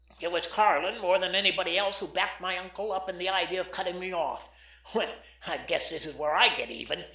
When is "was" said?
0.31-0.47